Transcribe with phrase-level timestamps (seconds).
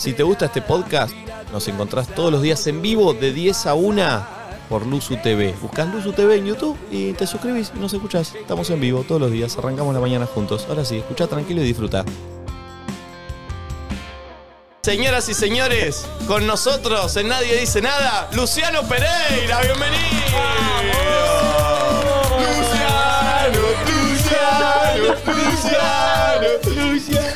[0.00, 1.12] Si te gusta este podcast,
[1.52, 4.26] nos encontrás todos los días en vivo de 10 a 1
[4.70, 5.54] por Luzu TV.
[5.60, 8.34] Buscás Luzu TV en YouTube y te suscribís y nos escuchás.
[8.34, 10.64] Estamos en vivo todos los días, arrancamos la mañana juntos.
[10.70, 12.06] Ahora sí, escucha tranquilo y disfruta.
[14.80, 20.00] Señoras y señores, con nosotros en Nadie Dice Nada, Luciano Pereira, bienvenido.
[22.40, 23.60] Luciano,
[24.08, 25.14] Luciano,
[25.44, 27.34] Luciano, Luciano.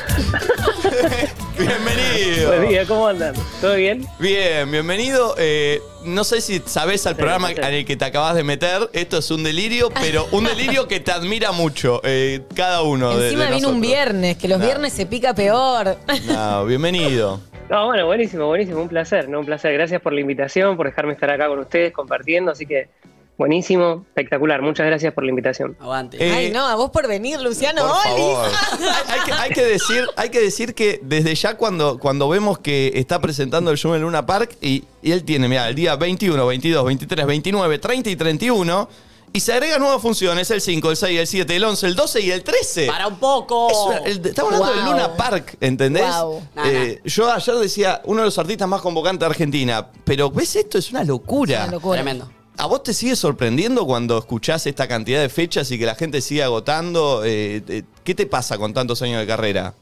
[1.59, 2.49] Bienvenido.
[2.49, 3.35] Buen día, ¿cómo andan?
[3.61, 4.05] ¿Todo bien?
[4.19, 5.35] Bien, bienvenido.
[5.39, 8.89] Eh, no sé si sabes al programa en el que te acabas de meter.
[8.93, 12.01] Esto es un delirio, pero un delirio que te admira mucho.
[12.05, 13.81] eh, cada uno de, Encima de viene un nosotros.
[13.93, 14.65] viernes, que los Nah.
[14.67, 15.97] viernes se pica peor.
[16.27, 17.41] No, bienvenido.
[17.71, 19.41] No, bueno, buenísimo, buenísimo, un placer, ¿no?
[19.41, 19.73] Un placer.
[19.73, 22.89] Gracias por la invitación, por dejarme estar acá con ustedes compartiendo, así que
[23.37, 24.63] buenísimo, espectacular.
[24.63, 25.77] Muchas gracias por la invitación.
[25.81, 26.17] Aguante.
[26.25, 27.83] Eh, Ay, no, a vos por venir, Luciano.
[27.83, 28.23] Por ¡Oli!
[28.23, 28.51] favor.
[29.09, 32.93] hay, que, hay que decir, hay que decir que desde ya cuando, cuando vemos que
[32.95, 36.47] está presentando el show en Luna Park y, y él tiene, mira, el día 21,
[36.47, 38.89] 22, 23, 29, 30 y 31
[39.33, 42.21] y se agregan nuevas funciones, el 5, el 6, el 7, el 11, el 12
[42.21, 42.87] y el 13.
[42.87, 43.69] Para un poco.
[43.69, 44.77] Es una- el- estamos hablando Wow.
[44.85, 46.07] del Luna Park, ¿entendés?
[46.07, 46.43] Wow.
[46.55, 50.55] Nah, Eh, Yo ayer decía, uno de los artistas más convocantes de Argentina, pero ¿ves
[50.55, 50.79] esto?
[50.79, 51.65] Es una locura.
[51.65, 51.97] Una locura.
[52.01, 52.31] Tremendo.
[52.57, 56.21] ¿A vos te sigue sorprendiendo cuando escuchás esta cantidad de fechas y que la gente
[56.21, 57.25] sigue agotando?
[57.25, 59.75] Eh, eh, ¿Qué te pasa con tantos años de carrera?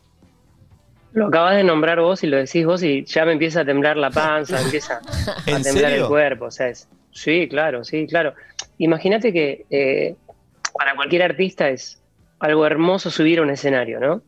[1.13, 3.99] Lo acabas de nombrar vos y lo decís vos y ya me empieza a temblar
[3.99, 6.05] la panza, empieza a ¿En temblar serio?
[6.05, 6.47] el cuerpo.
[6.47, 8.33] O sea, es- sí, claro, sí, claro.
[8.79, 10.15] Imagínate que eh,
[10.77, 12.01] para cualquier artista es
[12.39, 14.23] algo hermoso subir a un escenario, ¿no?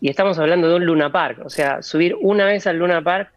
[0.00, 3.32] Y estamos hablando de un Luna Park, o sea, subir una vez al Luna Park,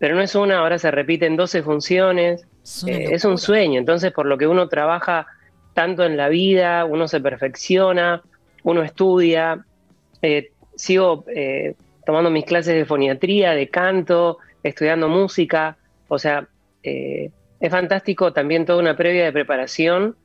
[0.00, 4.12] pero no es una, ahora se repiten 12 funciones, Es Eh, es un sueño, entonces
[4.12, 5.26] por lo que uno trabaja
[5.74, 8.22] tanto en la vida, uno se perfecciona,
[8.64, 9.64] uno estudia,
[10.22, 15.76] eh, sigo eh, tomando mis clases de foniatría, de canto, estudiando música,
[16.08, 16.48] o sea,
[16.82, 17.30] eh,
[17.60, 20.16] es fantástico también toda una previa de preparación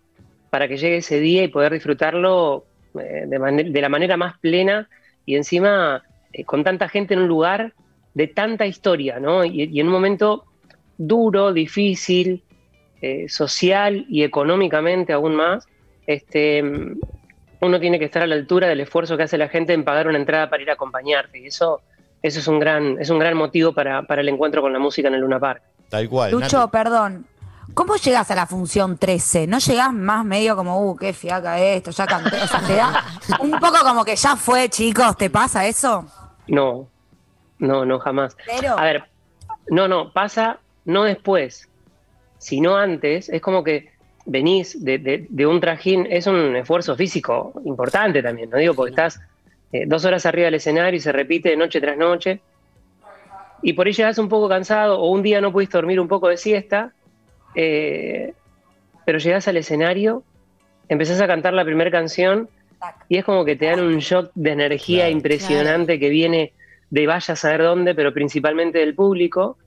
[0.49, 4.87] para que llegue ese día y poder disfrutarlo de, la manera más plena
[5.25, 6.03] y encima
[6.45, 7.73] con tanta gente en un lugar
[8.13, 9.43] de tanta historia, ¿no?
[9.43, 10.45] Y, y en un momento
[10.97, 12.43] duro, difícil,
[13.01, 15.67] eh, social y económicamente aún más,
[16.07, 16.63] este,
[17.61, 20.07] uno tiene que estar a la altura del esfuerzo que hace la gente en pagar
[20.07, 21.39] una entrada para ir a acompañarte.
[21.39, 21.81] Y eso,
[22.21, 25.07] eso es un gran, es un gran motivo para, para el encuentro con la música
[25.07, 25.61] en el Luna Park.
[25.89, 26.31] Tal cual.
[26.31, 26.71] Lucho, Nati.
[26.71, 27.25] perdón.
[27.73, 29.47] ¿Cómo llegas a la función 13?
[29.47, 32.41] ¿No llegás más medio como, uh, qué fiaca esto, ya canté?
[32.41, 33.03] O sea, te da
[33.39, 36.05] un poco como que ya fue, chicos, ¿te pasa eso?
[36.47, 36.87] No,
[37.59, 38.37] no, no, jamás.
[38.45, 39.03] Pero, A ver,
[39.67, 41.67] no, no, pasa no después,
[42.37, 43.29] sino antes.
[43.29, 43.89] Es como que
[44.25, 48.57] venís de, de- de un trajín, es un esfuerzo físico importante también, ¿no?
[48.57, 49.19] Digo, porque estás
[49.71, 52.41] eh, dos horas arriba del escenario y se repite noche tras noche.
[53.61, 56.27] Y por ahí llegas un poco cansado o un día no pudiste dormir un poco
[56.27, 56.93] de siesta,
[57.55, 58.33] eh,
[59.05, 60.23] pero llegás al escenario,
[60.87, 62.49] empezás a cantar la primera canción
[63.09, 65.11] y es como que te dan un shock de energía Claro.
[65.17, 66.53] impresionante que viene
[66.89, 69.57] de vaya a saber dónde, pero principalmente del público.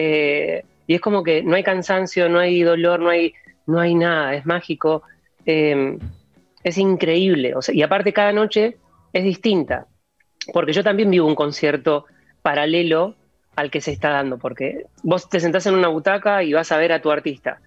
[0.00, 3.34] Eh, y es como que no hay cansancio, no hay dolor, no hay,
[3.66, 5.02] no hay nada, es mágico.
[5.44, 5.98] Eh,
[6.62, 7.54] es increíble.
[7.54, 8.76] O sea, y aparte cada noche
[9.12, 9.86] es distinta.
[10.52, 12.06] Porque yo también vivo un concierto
[12.42, 13.14] paralelo
[13.56, 16.78] al que se está dando, porque vos te sentás en una butaca y vas a
[16.78, 17.60] ver a tu artista.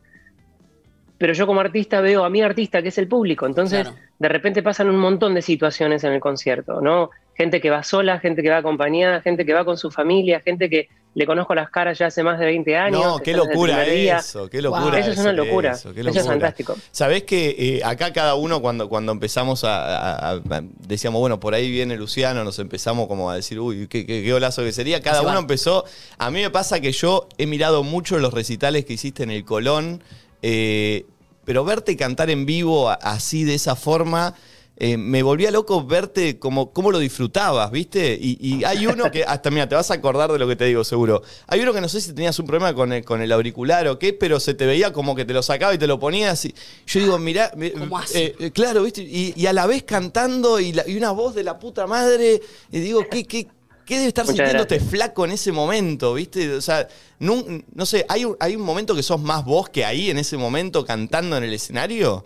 [1.18, 3.46] Pero yo como artista veo a mi artista, que es el público.
[3.46, 3.98] Entonces, Claro.
[4.18, 7.12] de repente pasan un montón de situaciones en el concierto, ¿no?
[7.42, 10.70] Gente que va sola, gente que va acompañada, gente que va con su familia, gente
[10.70, 13.02] que le conozco las caras ya hace más de 20 años.
[13.04, 14.84] No, qué locura eso, qué locura.
[14.92, 14.94] Wow.
[14.94, 15.72] Eso es una locura.
[15.72, 16.34] Eso, qué Eso es locura.
[16.34, 16.78] fantástico.
[16.92, 21.56] Sabés que eh, acá cada uno cuando, cuando empezamos a, a- a- decíamos, bueno, por
[21.56, 25.02] ahí viene Luciano, nos empezamos como a decir, uy, qué, qué, qué golazo que sería.
[25.02, 25.40] Cada uno va.
[25.40, 25.84] empezó.
[26.20, 29.44] A mí me pasa que yo he mirado mucho los recitales que hiciste en el
[29.44, 30.04] Colón,
[30.44, 31.06] eh,
[31.44, 34.36] pero verte cantar en vivo así, de esa forma.
[34.84, 38.18] Eh, me volvía loco verte como cómo lo disfrutabas, ¿viste?
[38.20, 40.66] Y, y hay uno que, hasta mira, te vas a acordar de lo que te
[40.66, 41.22] digo, seguro.
[41.46, 44.00] Hay uno que no sé si tenías un problema con el, con el auricular o
[44.00, 46.44] qué, pero se te veía como que te lo sacaba y te lo ponías.
[46.46, 46.56] Y
[46.88, 48.18] yo digo, mirá, mi- ¿Cómo así?
[48.18, 49.04] eh, eh, claro, ¿viste?
[49.04, 52.42] Y, y a la vez cantando y, la- y una voz de la puta madre.
[52.72, 53.48] Y digo, ¿qué, qué,
[53.86, 54.90] qué debe estar Muchas sintiéndote gracias.
[54.92, 56.56] flaco en ese momento, ¿viste?
[56.56, 56.88] O sea,
[57.20, 60.38] no, sé, ¿hay, un- ¿hay un momento que sos más vos que ahí en ese
[60.38, 62.26] momento cantando en el escenario?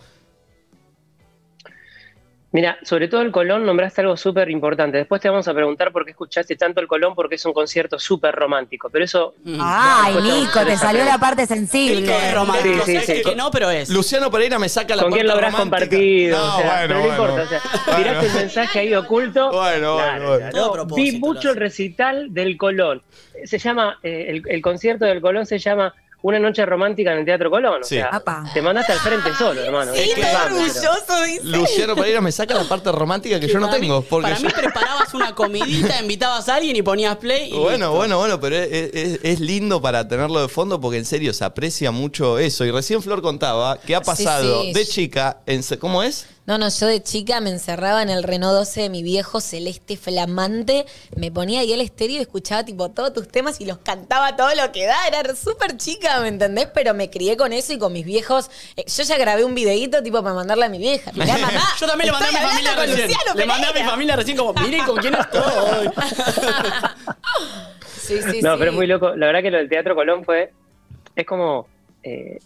[2.55, 4.97] Mira, sobre todo el Colón nombraste algo súper importante.
[4.97, 7.99] Después te vamos a preguntar por qué escuchaste tanto el Colón, porque es un concierto
[7.99, 8.89] súper romántico.
[8.89, 9.35] Pero eso.
[9.43, 9.57] Mm.
[9.61, 12.15] Ay, Nico, te salió la parte Nico sensible.
[12.29, 13.29] es romántico, Sí, sí, ¿sabes sí.
[13.29, 13.51] que no?
[13.51, 13.89] Pero es.
[13.89, 16.37] Luciano Pereira me saca la ¿Con quién lo habrás compartido?
[16.37, 17.13] No, o sea, bueno, pero no bueno.
[17.23, 17.41] importa.
[17.43, 17.97] O sea, Bueno.
[17.99, 19.51] tiraste un mensaje ahí oculto.
[19.51, 20.49] Bueno, bueno, bueno.
[20.53, 23.01] No, vi mucho el recital del Colón.
[23.43, 25.93] Se llama, eh, el, el concierto del Colón se llama
[26.27, 27.81] Una noche romántica en el Teatro Colón.
[27.81, 27.95] O Sí.
[27.97, 28.49] sea, Apa.
[28.51, 29.93] te mandaste al frente solo, hermano.
[29.93, 31.43] Sí, Qué orgulloso, dice.
[31.43, 34.01] Luciano Pereira me saca la parte romántica que yo no tengo.
[34.01, 37.49] Porque para yo- mí preparabas una comidita, invitabas a alguien y ponías play.
[37.49, 37.91] Y Bueno, listo.
[37.91, 41.45] bueno, bueno, pero es, es- es lindo para tenerlo de fondo porque en serio se
[41.45, 42.65] aprecia mucho eso.
[42.65, 44.73] Y recién Flor contaba que ha pasado sí.
[44.73, 45.61] de chica en...
[45.79, 46.25] ¿Cómo es?
[46.47, 49.97] No, no, yo de chica me encerraba en el Renault 12 de mi viejo celeste
[49.97, 54.35] flamante, me ponía ahí el estéreo y escuchaba tipo todos tus temas y los cantaba
[54.35, 55.07] todo lo que da.
[55.07, 56.67] Era súper chica, ¿me entendés?
[56.73, 58.51] Pero me crié con eso y con mis viejos.
[58.77, 61.11] Eh, yo ya grabé un videito tipo para mandarle a mi vieja.
[61.13, 61.63] Mirá, mamá.
[61.79, 63.07] Yo también le mandé a mi familia recién.
[63.07, 65.89] Luciano Le mandé a mi familia recién como, miren con quién estoy.
[67.99, 68.59] Sí, sí, No, sí.
[68.59, 69.15] pero es muy loco.
[69.15, 70.53] La verdad que lo del Teatro Colón fue.
[71.15, 71.67] Es como.
[72.03, 72.37] eh,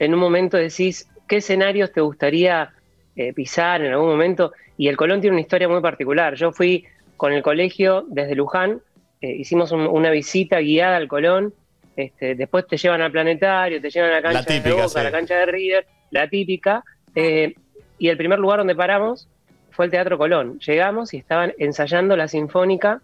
[0.00, 2.72] en un momento decís, ¿qué escenarios te gustaría
[3.16, 4.52] eh, pisar en algún momento?
[4.76, 6.34] Y el Colón tiene una historia muy particular.
[6.34, 6.84] Yo fui
[7.16, 8.80] con el colegio desde Luján,
[9.20, 11.54] eh, hicimos un- una visita guiada al Colón.
[11.96, 14.88] Este, después te llevan al planetario, te llevan a la cancha La típica, de Boca,
[14.88, 14.98] sí.
[14.98, 16.82] a la cancha de River, la típica.
[17.14, 17.54] eh,
[17.96, 19.28] y el primer lugar donde paramos
[19.70, 20.58] fue el Teatro Colón.
[20.58, 23.00] Llegamos y estaban ensayando la Sinfónica.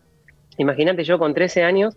[0.59, 1.97] Imagínate yo con 13 años.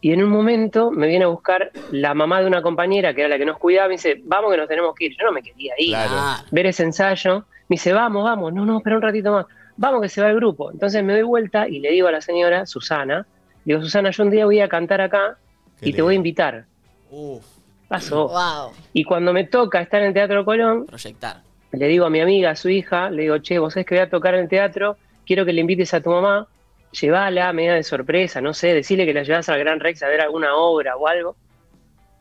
[0.00, 3.28] Y en un momento me viene a buscar la mamá de una compañera que era
[3.28, 3.88] la que nos cuidaba.
[3.88, 5.16] Me dice, vamos que nos tenemos que ir.
[5.18, 5.90] Yo no me quería ir.
[5.90, 6.44] Claro.
[6.50, 7.44] Ver ese ensayo.
[7.68, 8.52] Me dice, vamos, vamos.
[8.52, 9.46] No, no, espera un ratito más.
[9.76, 10.70] Vamos que se va el grupo.
[10.70, 13.26] Entonces me doy vuelta y le digo a la señora, Susana,
[13.64, 15.36] digo, Susana, yo un día voy a cantar acá
[15.80, 16.64] Qué y te voy a invitar.
[17.10, 17.44] Uf.
[17.88, 18.28] Pasó.
[18.28, 18.72] Wow.
[18.92, 21.42] Y cuando me toca estar en el Teatro Colón, proyectar.
[21.72, 24.02] le digo a mi amiga, a su hija, le digo, che, vos sabés que voy
[24.02, 24.96] a tocar en el teatro,
[25.26, 26.46] quiero que le invites a tu mamá,
[26.92, 30.20] llévala, media de sorpresa, no sé, decirle que la llevas al Gran Rex a ver
[30.20, 31.36] alguna obra o algo.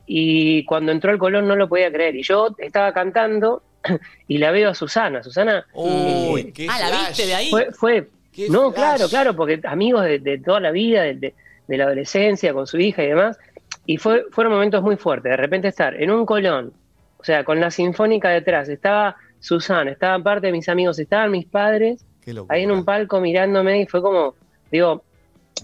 [0.05, 2.15] Y cuando entró al Colón no lo podía creer.
[2.15, 3.61] Y yo estaba cantando
[4.27, 5.21] y la veo a Susana.
[5.23, 7.49] Susana Uy, qué Ah, ¿la viste de ahí?
[7.49, 8.75] fue, fue Qué no, flash.
[8.75, 11.35] claro, claro, porque amigos de, de toda la vida, de, de-
[11.67, 13.37] de la adolescencia, con su hija y demás.
[13.85, 15.29] Y fue, fueron momentos muy fuertes.
[15.31, 16.73] De repente estar en un colón,
[17.19, 21.45] o sea, con la sinfónica detrás, estaba Susana, estaban parte de mis amigos, estaban mis
[21.45, 22.03] padres,
[22.49, 24.33] ahí en un palco mirándome y fue como,
[24.71, 25.03] digo,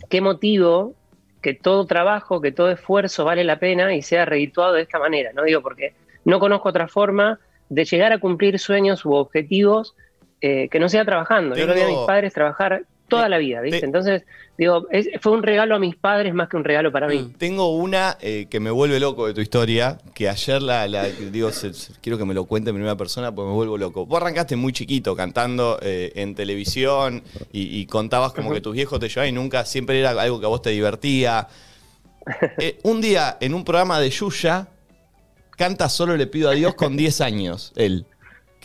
[0.09, 0.93] qué motivo
[1.41, 5.31] que todo trabajo, que todo esfuerzo vale la pena y sea redituado de esta manera,
[5.33, 5.43] ¿no?
[5.43, 5.93] Digo, porque
[6.23, 9.95] no conozco otra forma de llegar a cumplir sueños u objetivos
[10.41, 11.55] eh, que no sea trabajando.
[11.55, 13.79] Yo lo vi a mis padres trabajar toda Te- la vida, ¿viste?
[13.81, 14.23] te- Entonces,
[14.57, 17.19] digo, es- fue un regalo a mis padres más que un regalo para mí.
[17.19, 17.33] Mm.
[17.37, 21.51] Tengo una eh, que me vuelve loco de tu historia, que ayer la, la- digo,
[21.51, 24.05] se- se- quiero que me lo cuente en primera persona porque me vuelvo loco.
[24.05, 28.99] Vos arrancaste muy chiquito cantando eh, en televisión y, y contabas como que tus viejos
[28.99, 31.47] te llevaban y nunca, siempre era algo que a vos te divertía.
[32.57, 34.67] Eh, un día en un programa de Yuya,
[35.57, 38.07] canta Solo le pido a Dios con 10 años, él.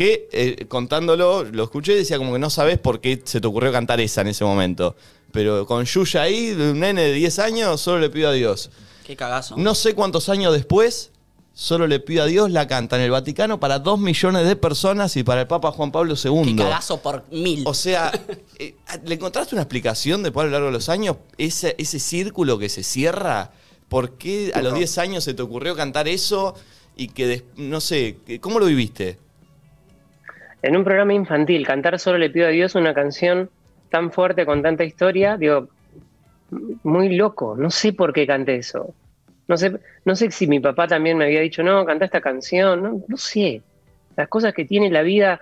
[0.00, 3.46] Que eh, contándolo, lo escuché y decía como que no sabes por qué se te
[3.46, 4.96] ocurrió cantar esa en ese momento.
[5.30, 8.70] Pero con Yuya ahí, de un nene de 10 años, solo le pido a Dios.
[9.06, 9.58] Qué cagazo.
[9.58, 11.10] No sé cuántos años después,
[11.52, 15.14] solo le pido a Dios la canta en el Vaticano para dos millones de personas
[15.18, 16.56] y para el Papa Juan Pablo Qué II.
[16.56, 17.62] cagazo por mil.
[17.66, 18.10] O sea,
[18.58, 21.18] eh, ¿le encontraste una explicación después a lo largo de los años?
[21.36, 23.52] Ese, ese círculo que se cierra.
[23.90, 26.54] ¿Por qué a los 10 años se te ocurrió cantar eso?
[26.96, 29.18] Y que, no sé, ¿cómo lo viviste?
[30.62, 33.48] En un programa infantil, cantar Solo le pido a Dios una canción
[33.90, 35.68] tan fuerte con tanta historia, digo,
[36.82, 38.94] muy loco, no sé por qué canté eso.
[39.48, 39.72] No sé,
[40.04, 43.62] no sé si mi papá también me había dicho, no, canta esta canción, no, sé.
[44.16, 45.40] Las cosas que tiene la vida,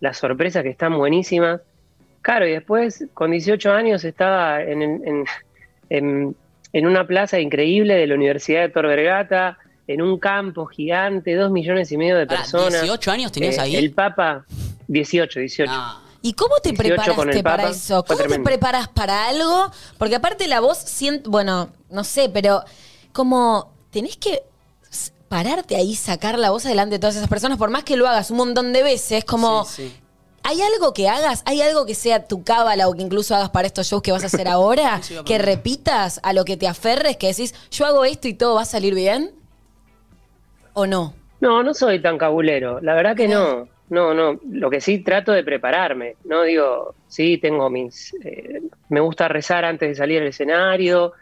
[0.00, 1.60] las sorpresas que están buenísimas.
[2.22, 5.24] Claro, y después, con 18 años, estaba en-
[6.72, 11.50] en una plaza increíble de la Universidad de Tor Vergata, en un campo gigante, dos
[11.50, 12.82] millones y medio de Pará, personas.
[12.82, 13.76] 18 años tenías Eh, ahí.
[13.76, 14.44] El Papa,
[14.86, 15.72] 18, 18.
[15.72, 16.08] No.
[16.20, 18.04] ¿Y cómo te 18 con preparaste para Papa, eso?
[18.04, 19.72] ¿Cómo te preparas para algo?
[19.96, 22.62] Porque aparte la voz, siento, bueno, no sé, pero
[23.12, 24.42] como tenés que
[25.28, 28.30] pararte ahí, sacar la voz adelante de todas esas personas, por más que lo hagas
[28.30, 29.64] un montón de veces, como...
[29.64, 29.96] Sí, sí.
[30.44, 31.42] ¿Hay algo que hagas?
[31.44, 34.22] ¿Hay algo que sea tu cábala o que incluso hagas para estos shows que vas
[34.22, 34.94] a hacer ahora?
[35.20, 38.54] A que repitas a lo que te aferres, que decís, yo hago esto y todo
[38.54, 39.32] va a salir bien?
[40.78, 41.12] ¿O no?
[41.40, 42.78] No, no soy tan cabulero.
[42.80, 43.68] La verdad que no.
[43.90, 44.38] No, no.
[44.48, 46.14] Lo que sí trato de prepararme.
[46.24, 48.14] No digo, sí, tengo mis.
[48.24, 51.14] eh, me gusta rezar antes de salir al escenario,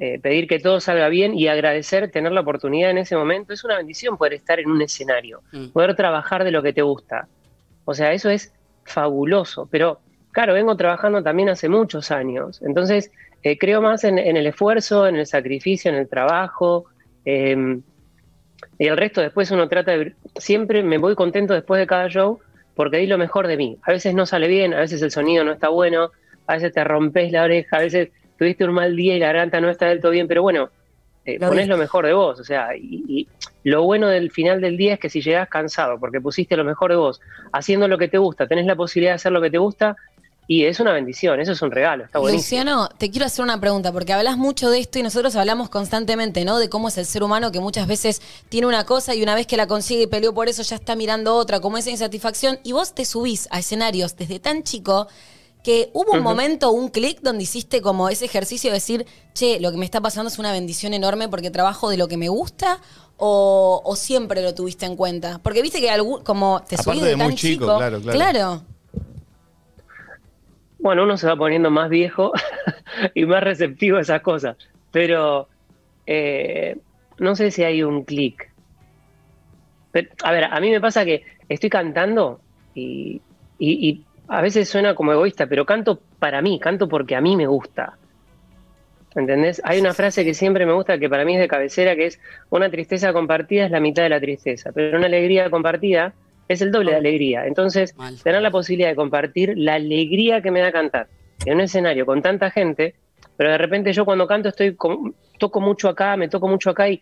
[0.00, 3.52] eh, pedir que todo salga bien y agradecer tener la oportunidad en ese momento.
[3.52, 5.68] Es una bendición poder estar en un escenario, Mm.
[5.68, 7.28] poder trabajar de lo que te gusta.
[7.84, 8.52] O sea, eso es
[8.84, 9.68] fabuloso.
[9.70, 10.00] Pero,
[10.32, 12.60] claro, vengo trabajando también hace muchos años.
[12.62, 13.12] Entonces,
[13.44, 16.86] eh, creo más en, en el esfuerzo, en el sacrificio, en el trabajo.
[18.78, 20.14] Y el resto después uno trata de...
[20.36, 22.40] Siempre me voy contento después de cada show
[22.74, 23.76] porque di lo mejor de mí.
[23.82, 26.10] A veces no sale bien, a veces el sonido no está bueno,
[26.46, 29.60] a veces te rompes la oreja, a veces tuviste un mal día y la garganta
[29.60, 30.70] no está del todo bien, pero bueno,
[31.24, 31.72] eh, Lo ponés diste.
[31.74, 32.40] lo mejor de vos.
[32.40, 33.28] O sea, y, y
[33.64, 36.90] lo bueno del final del día es que si llegás cansado porque pusiste lo mejor
[36.90, 37.20] de vos,
[37.52, 39.96] haciendo lo que te gusta, tenés la posibilidad de hacer lo que te gusta,
[40.50, 42.64] y es una bendición, eso es un regalo, está buenísimo.
[42.64, 46.44] Luciano, te quiero hacer una pregunta, porque hablas mucho de esto y nosotros hablamos constantemente,
[46.44, 46.58] ¿no?
[46.58, 49.46] De cómo es el ser humano que muchas veces tiene una cosa y una vez
[49.46, 52.72] que la consigue y peleó por eso ya está mirando otra, como esa insatisfacción, y
[52.72, 55.06] vos te subís a escenarios desde tan chico
[55.62, 59.70] que hubo un momento, un clic donde hiciste como ese ejercicio de decir, che, lo
[59.70, 62.80] que me está pasando es una bendición enorme porque trabajo de lo que me gusta.
[63.22, 65.38] O, o siempre lo tuviste en cuenta?
[65.42, 67.76] Porque viste que algún, como te Aparte subís de de tan muy chico, chico.
[67.76, 68.18] claro, claro.
[68.18, 68.62] claro.
[70.82, 72.32] Bueno, uno se va poniendo más viejo
[73.14, 74.56] y más receptivo a esas cosas,
[74.90, 75.48] pero
[76.06, 76.82] eh,
[77.18, 78.42] no sé si hay un clic.
[80.22, 82.44] A ver, a mí me pasa que estoy cantando
[82.74, 83.24] y,
[83.58, 87.36] y- y a veces suena como egoísta, pero canto para mí, canto porque a mí
[87.36, 87.98] me gusta.
[89.14, 89.60] ¿Entendés?
[89.64, 92.20] Hay una frase que siempre me gusta, que para mí es de cabecera, que es
[92.48, 96.16] una tristeza compartida es la mitad de la tristeza, pero una alegría compartida
[96.52, 97.46] es el doble de alegría.
[97.46, 98.20] Entonces, Mal.
[98.22, 101.06] tener la posibilidad de compartir la alegría que me da cantar
[101.46, 102.94] en un escenario con tanta gente,
[103.36, 106.88] pero de repente yo cuando canto estoy con- toco mucho acá, me toco mucho acá
[106.88, 107.00] y,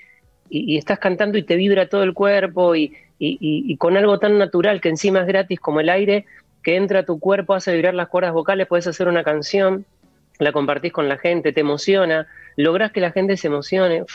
[0.51, 3.97] y- y estás cantando y te vibra todo el cuerpo y, y- y- y con
[3.97, 6.27] algo tan natural que encima es gratis como el aire,
[6.63, 9.87] que entra a tu cuerpo, hace vibrar las cuerdas vocales, puedes hacer una canción,
[10.39, 12.27] la compartís con la gente, te emociona,
[12.57, 14.03] lográs que la gente se emocione.
[14.03, 14.13] Uf,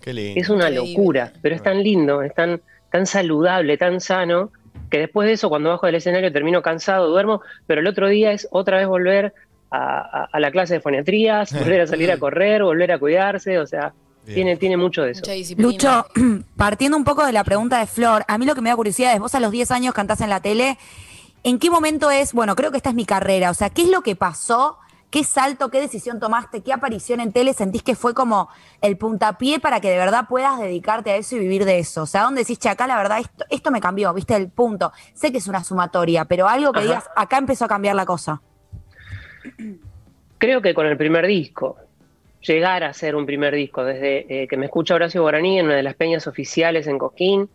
[0.00, 0.40] Qué lindo.
[0.40, 4.52] es una locura, pero es tan lindo, es tan, tan saludable, tan sano,
[4.90, 8.32] que después de eso, cuando bajo del escenario, termino cansado, duermo, pero el otro día
[8.32, 9.34] es otra vez volver
[9.70, 9.78] a,
[10.22, 13.66] a- a la clase de foniatrías, volver a salir a correr, volver a cuidarse, o
[13.66, 13.92] sea,
[14.24, 14.34] Bien.
[14.34, 15.20] tiene, tiene mucho de eso.
[15.20, 15.68] Mucha disciplina.
[15.70, 16.06] Lucho,
[16.56, 19.12] partiendo un poco de la pregunta de Flor, a mí lo que me da curiosidad
[19.14, 20.78] es, vos a los 10 años cantás en la tele,
[21.42, 23.88] ¿en qué momento es, bueno, creo que esta es mi carrera, o sea, ¿qué es
[23.88, 24.78] lo que pasó?
[25.10, 26.62] ¿Qué salto, qué decisión tomaste?
[26.62, 28.48] ¿Qué aparición en tele sentís que fue como
[28.82, 32.02] el puntapié para que de verdad puedas dedicarte a eso y vivir de eso?
[32.02, 34.92] O sea, ¿dónde decís, che, acá la verdad esto, esto me cambió, viste el punto?
[35.14, 36.86] Sé que es una sumatoria, pero algo que Ajá.
[36.88, 38.42] digas, acá empezó a cambiar la cosa.
[40.38, 41.76] Creo que con el primer disco,
[42.40, 45.76] llegar a ser un primer disco, desde eh, que me escucha Horacio Guaraní en una
[45.76, 47.48] de las peñas oficiales en Cosquín,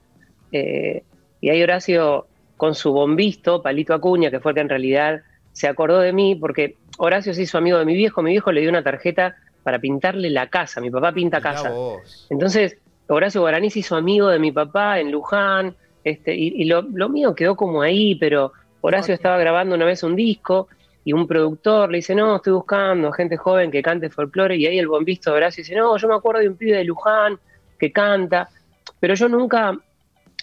[0.52, 1.04] eh,
[1.42, 5.68] y ahí Horacio con su bombisto, Palito Acuña, que fue el que en realidad se
[5.68, 8.70] acordó de mí, porque Horacio se hizo amigo de mi viejo, mi viejo le dio
[8.70, 11.72] una tarjeta para pintarle la casa, mi papá pinta Mirá casa.
[11.72, 12.28] vos.
[12.30, 12.78] Entonces,
[13.08, 17.10] Horacio Guaraní se hizo amigo de mi papá en Luján, este, y, y lo, lo
[17.10, 20.68] mío quedó como ahí, pero Horacio estaba grabando una vez un disco
[21.04, 24.68] y un productor le dice, no, estoy buscando a gente joven que cante folclore, y
[24.68, 27.40] ahí el bombisto de Horacio dice, no, yo me acuerdo de un pibe de Luján
[27.80, 28.48] que canta,
[29.00, 29.76] pero yo nunca,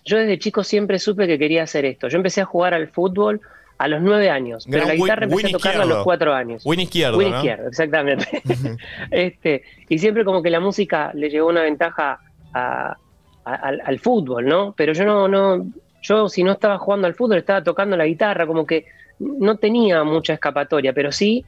[0.05, 2.09] yo desde chico siempre supe que quería hacer esto.
[2.09, 3.41] Yo empecé a jugar al fútbol
[3.79, 6.35] a los nueve años, pero la Win- guitarra empecé Win a tocarla a los cuatro
[6.35, 6.63] años.
[6.67, 7.37] Win izquierdo, Win ¿no?
[7.37, 8.43] izquierdo, exactamente.
[9.11, 12.19] este, y siempre como que la música le llevó una ventaja
[12.53, 12.97] a-
[13.45, 14.75] a- al, al fútbol, ¿no?
[14.77, 15.67] Pero yo no, no,
[16.03, 18.87] yo si no estaba jugando al fútbol, estaba tocando la guitarra, como que
[19.21, 21.45] no tenía mucha escapatoria, pero sí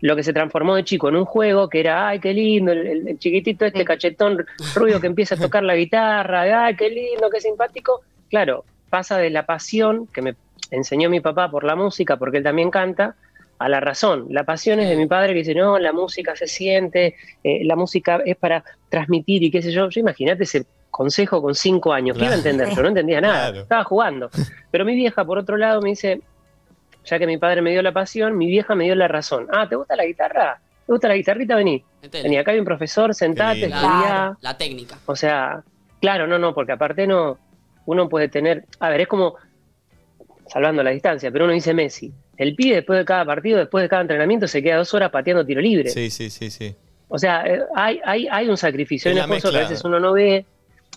[0.00, 2.86] lo que se transformó de chico en un juego que era, ay, qué lindo, el,
[2.86, 7.28] el- el chiquitito este cachetón rubio que empieza a tocar la guitarra, ay, qué lindo,
[7.30, 8.02] qué simpático.
[8.28, 10.34] Claro, pasa de la pasión que me
[10.70, 13.14] enseñó mi papá por la música, porque él también canta,
[13.58, 14.26] a la razón.
[14.28, 17.74] La pasión es de mi padre que dice, no, la música se siente, eh, la
[17.74, 19.88] música es para transmitir y qué sé yo.
[19.88, 22.68] Yo imagínate ese consejo con cinco años, ¿qué iba a entender?
[22.74, 23.62] Yo no entendía nada, Claro.
[23.62, 24.30] estaba jugando.
[24.70, 26.20] Pero mi vieja, por otro lado, me dice,
[27.06, 29.46] ya que mi padre me dio la pasión, mi vieja me dio la razón.
[29.50, 30.60] Ah, ¿te gusta la guitarra?
[30.86, 31.56] ¿Te gusta la guitarrita?
[31.56, 31.82] Vení.
[32.12, 34.36] Vení, acá hay un profesor, sentate, estudiá.
[34.42, 34.98] La técnica.
[35.06, 35.62] O sea,
[36.00, 37.38] claro, no, no, porque aparte no,
[37.86, 39.36] uno puede tener, a ver, es como,
[40.46, 43.88] salvando la distancia, pero uno dice Messi, el pibe después de cada partido, después de
[43.88, 45.90] cada entrenamiento, se queda dos horas pateando tiro libre.
[45.90, 46.74] Sí, sí, sí, sí.
[47.08, 49.84] O sea, eh, hay, hay, hay un sacrificio, hay un la esfuerzo que a veces
[49.84, 50.46] uno no ve.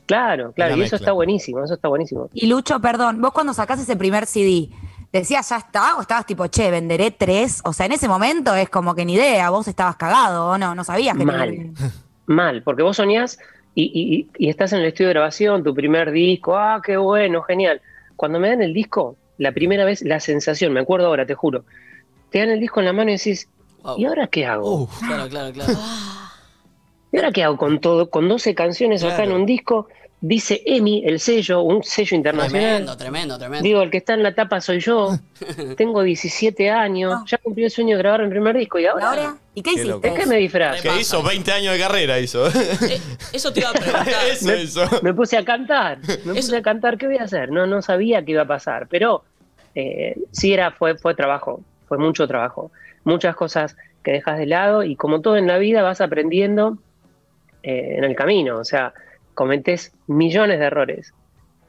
[0.05, 0.97] Claro, claro, la y eso mezcla.
[0.97, 2.29] está buenísimo, eso está buenísimo.
[2.33, 4.69] Y Lucho, perdón, vos cuando sacás ese primer CD,
[5.11, 7.61] ¿decías ya está o estabas tipo, che, venderé tres?
[7.65, 10.75] O sea, en ese momento es como que ni idea, vos estabas cagado o no,
[10.75, 11.71] no sabías que Mal.
[12.27, 13.37] Mal, porque vos soñás
[13.75, 17.41] y, y- y estás en el estudio de grabación, tu primer disco, ah, qué bueno,
[17.43, 17.81] genial.
[18.15, 21.65] Cuando me dan el disco, la primera vez, la sensación, me acuerdo ahora, te juro,
[22.31, 23.49] te dan el disco en la mano y decís,
[23.83, 23.99] Wow.
[23.99, 24.83] ¿y ahora qué hago?
[24.83, 25.73] Uf, Claro, claro, claro.
[27.11, 28.09] ¿Y ahora qué hago con todo?
[28.09, 29.87] Con 12 canciones acá en un disco,
[30.27, 32.61] dice EMI, el sello, un sello internacional.
[32.61, 33.63] Tremendo, tremendo, tremendo.
[33.63, 35.15] Digo, el que está en la tapa soy yo.
[35.77, 37.11] Tengo 17 años.
[37.11, 37.25] No.
[37.27, 38.79] Ya cumplí el sueño de grabar mi primer disco.
[38.79, 39.37] ¿Y ¿Y ahora?
[39.53, 40.09] ¿Y qué hiciste?
[40.09, 40.81] ¿De qué me disfrazo?
[40.81, 42.47] Que hizo 20 años de carrera, hizo.
[42.47, 42.99] Eh,
[43.33, 44.07] eso te iba a preguntar.
[44.31, 44.89] eso, eso.
[45.03, 45.99] Me puse a cantar.
[46.25, 46.97] Me puse a cantar.
[46.97, 47.51] ¿Qué voy a hacer?
[47.51, 48.87] No, no sabía qué iba a pasar.
[48.89, 49.23] Pero
[49.75, 51.61] eh, sí era, fue, fue trabajo.
[51.87, 52.71] Fue mucho trabajo.
[53.03, 56.79] Muchas cosas que dejas de lado y como todo en la vida vas aprendiendo
[57.61, 58.57] eh, en el camino.
[58.57, 58.93] O sea,
[59.35, 61.13] cometés millones de errores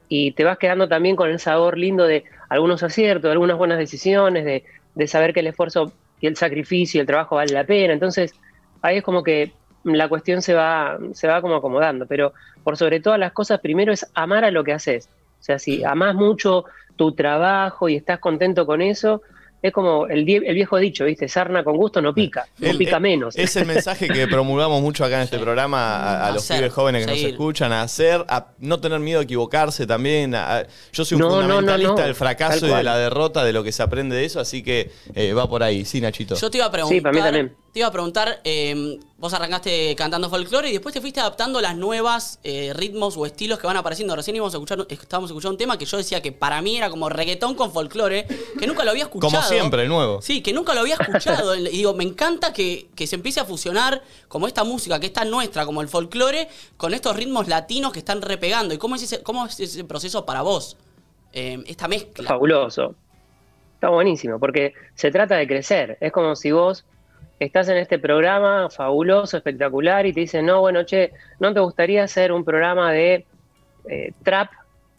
[0.09, 3.77] y te vas quedando también con el sabor lindo de algunos aciertos, de algunas buenas
[3.77, 4.63] decisiones, de,
[4.95, 7.93] de saber que el esfuerzo y el sacrificio y el trabajo vale la pena.
[7.93, 8.33] Entonces,
[8.81, 9.51] ahí es como que
[9.83, 12.05] la cuestión se va, se va como acomodando.
[12.07, 12.33] Pero
[12.63, 15.09] por sobre todas las cosas, primero es amar a lo que haces.
[15.39, 19.21] O sea, si amás mucho tu trabajo y estás contento con eso,
[19.61, 21.27] es como el, die- el viejo dicho, ¿viste?
[21.27, 23.35] Sarna con gusto no pica, no El- pica el- menos.
[23.35, 27.05] Es el mensaje que promulgamos mucho acá en este programa a, a los pibes jóvenes
[27.05, 30.35] que nos escuchan, a hacer, a no tener miedo a equivocarse también.
[30.35, 32.05] a- a- yo soy un No, no, no, fundamentalista no.
[32.05, 34.91] del fracaso y de la derrota, de lo que se aprende de eso, así que
[35.15, 35.85] eh, va por ahí.
[35.85, 36.35] Sí, Nachito.
[36.35, 36.95] Yo te iba a preguntar.
[36.97, 37.55] Sí, para mí también.
[37.73, 41.61] Te iba a preguntar, eh, vos arrancaste cantando folclore y después te fuiste adaptando a
[41.61, 44.15] las nuevas eh, ritmos o estilos que van apareciendo.
[44.15, 46.89] Recién íbamos a escuchar, estábamos escuchando un tema que yo decía que para mí era
[46.89, 48.25] como reggaetón con folclore,
[48.59, 49.31] que nunca lo había escuchado.
[49.31, 50.21] Como siempre, el nuevo.
[50.21, 51.55] Sí, que nunca lo había escuchado.
[51.57, 55.13] y digo, me encanta que, que se empiece a fusionar como esta música que es
[55.13, 56.47] tan nuestra, como el folclore,
[56.77, 58.73] con estos ritmos latinos que están repegando.
[58.73, 60.77] ¿Y cómo es ese, cómo es ese proceso para vos?
[61.33, 62.27] Eh, esta mezcla.
[62.27, 62.95] fabuloso.
[63.75, 65.97] Está buenísimo, porque se trata de crecer.
[66.01, 66.83] Es como si vos
[67.39, 72.03] estás en este programa fabuloso, espectacular, y te dicen, no, bueno, che, ¿no te gustaría
[72.03, 73.25] hacer un programa de
[73.89, 74.49] eh, trap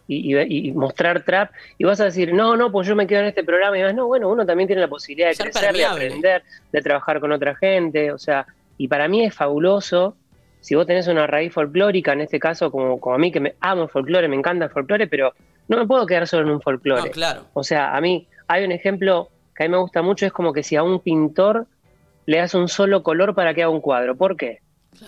[0.07, 1.51] y, y- y mostrar trap?
[1.79, 3.79] Y vas a decir, no, no, pues yo me quedo en este programa.
[3.79, 6.43] Y vas, no, bueno, uno también tiene la posibilidad de Ser crecer, de aprender,
[6.73, 8.13] de trabajar con otra gente.
[8.13, 8.47] O sea,
[8.79, 10.17] y para mí es fabuloso.
[10.61, 13.55] Si vos tenés una raíz folclórica, en este caso, como, como a mí que me
[13.61, 15.33] amo el folclore, me encanta el folclore, pero
[15.69, 17.03] no me puedo quedar solo en un folclore.
[17.03, 17.45] No, claro.
[17.53, 20.53] O sea, a mí hay un ejemplo que a mí me gusta mucho, es como
[20.53, 21.67] que si a un pintor
[22.29, 24.15] le das un solo color para que haga un cuadro.
[24.15, 24.59] ¿Por qué?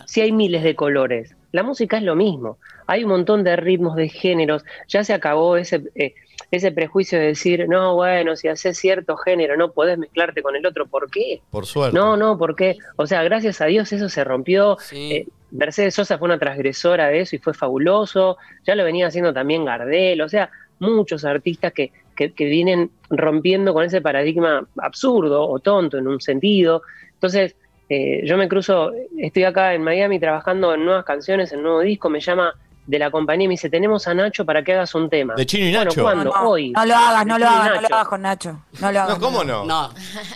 [0.06, 2.56] Si hay miles de colores, la música es lo mismo.
[2.86, 4.64] Hay un montón de ritmos, de géneros.
[4.88, 6.14] Ya se acabó ese, eh,
[6.50, 10.64] ese prejuicio de decir, no, bueno, si haces cierto género no podés mezclarte con el
[10.64, 10.86] otro.
[10.86, 11.42] ¿Por qué?
[11.50, 11.94] Por suerte.
[11.94, 12.78] No, no, ¿por qué?
[12.96, 14.78] O sea, gracias a Dios eso se rompió.
[14.80, 15.12] Sí.
[15.12, 18.38] Eh, Mercedes Sosa fue una transgresora de eso y fue fabuloso.
[18.66, 20.22] Ya lo venía haciendo también Gardel.
[20.22, 25.98] O sea, muchos artistas que, que, que vienen rompiendo con ese paradigma absurdo o tonto
[25.98, 26.80] en un sentido.
[27.20, 27.54] Entonces,
[27.90, 32.08] eh, yo me cruzo, estoy acá en Miami trabajando en nuevas canciones, en nuevo disco,
[32.08, 32.54] me llama
[32.86, 35.34] de la compañía y me dice, tenemos a Nacho para que hagas un tema.
[35.36, 36.02] De Chino y Bueno, Nacho.
[36.02, 36.24] ¿cuándo?
[36.24, 36.70] No, no, Hoy.
[36.70, 38.58] no lo hagas, no lo hagas, no lo hagas con Nacho.
[38.80, 39.14] No lo hagas.
[39.18, 39.64] No, ¿cómo no?
[39.64, 39.90] No.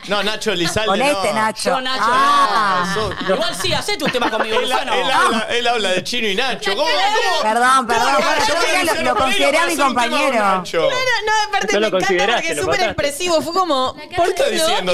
[0.09, 1.04] No, Nacho Elizalde Con no.
[1.04, 1.70] este Nacho.
[1.70, 2.94] Yo, Nacho, Ah.
[3.26, 3.35] no.
[3.35, 6.70] Igual sí, hacete un tema conmigo, Él, habla, él habla de Chino y Nacho.
[6.76, 6.85] ¿Cómo?
[6.87, 7.42] cómo?
[7.42, 8.04] Perdón, perdón.
[8.14, 10.35] ¿Cómo Bueno, yo lo- lo consideré a mi compañero.
[10.35, 10.78] Nacho?
[10.83, 13.40] No, no, aparte No lo me encanta porque es súper expresivo.
[13.42, 13.96] Fue como.
[13.96, 14.92] ¿Qué está diciendo?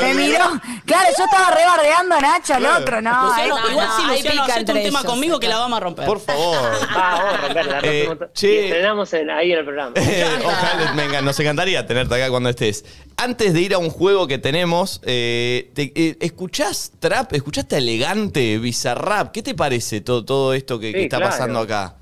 [0.00, 0.44] Me miró.
[0.86, 2.82] Claro, yo estaba rebardeando a Nacho, al Claro.
[2.82, 3.44] otro, no.
[3.44, 6.06] Igual no, sí, hay Luciano, hacete un tema conmigo que la vamos a romper.
[6.06, 6.58] Por favor.
[6.92, 8.66] Ah, vamos a romperla, la Eh, che.
[8.66, 9.92] estrenamos en- ahí en el programa.
[9.96, 12.84] Eh, ojalá, venga, nos encantaría tenerte acá cuando estés.
[13.16, 17.32] Antes de ir a un juego que tenemos, eh, te- eh, ¿escuchás trap?
[17.32, 19.30] ¿Escuchaste elegante, bizarrap?
[19.32, 21.30] ¿Qué te parece todo, todo esto que, que Sí, está claro.
[21.32, 21.96] pasando acá?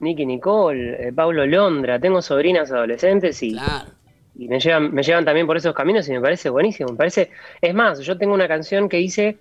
[0.00, 3.90] Nicky Nicole, eh, Pablo Londra, tengo sobrinas adolescentes y, Claro.
[4.38, 6.90] y me llevan, me llevan también por esos caminos y me parece buenísimo.
[6.92, 9.36] Me parece, es más, yo tengo una canción que hice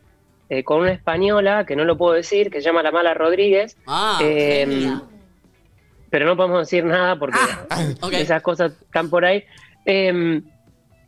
[0.49, 3.77] eh, con una española que no lo puedo decir, que se llama La Mala Rodríguez,
[3.87, 4.91] Ah, Eh,
[6.09, 7.37] pero no podemos decir nada porque
[8.01, 8.13] ok.
[8.13, 9.43] esas cosas están por ahí.
[9.85, 10.41] Eh,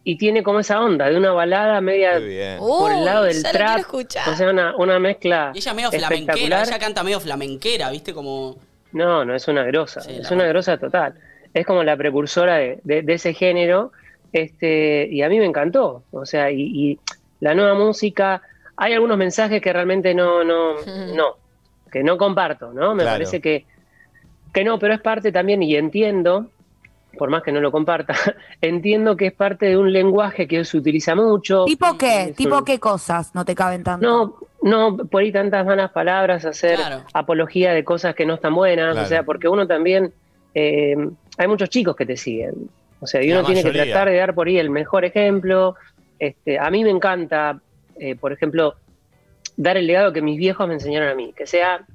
[0.03, 2.57] y tiene como esa onda de una balada media Muy bien.
[2.57, 6.79] por el lado del trap, o sea, una, una mezcla Y ella medio flamenquera, ella
[6.79, 8.11] canta medio flamenquera, ¿viste?
[8.13, 8.57] Como.
[8.93, 11.13] No, no, es una grosa, Sí, es una grosa total.
[11.53, 13.91] Es como la precursora de, de- de ese género,
[14.33, 16.03] este, y a mí me encantó.
[16.11, 16.99] O sea, y, y
[17.39, 18.41] la nueva música,
[18.83, 20.75] hay algunos mensajes que realmente no, no,
[21.15, 21.35] no,
[21.91, 22.95] que no comparto, ¿no?
[22.95, 23.15] Me Claro.
[23.15, 23.67] parece que,
[24.51, 26.49] que no, pero es parte también, y entiendo,
[27.17, 28.13] por más que no lo comparta,
[28.61, 31.65] entiendo que es parte de un lenguaje que se utiliza mucho.
[31.65, 32.33] ¿Tipo qué?
[32.35, 34.05] ¿Tipo un- qué cosas no te caben tanto?
[34.07, 37.03] no, no, por ahí tantas malas palabras, hacer Claro.
[37.13, 39.05] apología de cosas que no están buenas, Claro.
[39.05, 40.11] o sea, porque uno también,
[40.55, 40.95] eh,
[41.37, 42.53] hay muchos chicos que te siguen,
[42.99, 45.75] o sea, y uno tiene que tratar de dar por ahí el mejor ejemplo.
[46.19, 47.59] Este, a mí me encanta,
[47.99, 48.75] eh, por ejemplo,
[49.57, 51.85] dar el legado que mis viejos me enseñaron a mí, que sea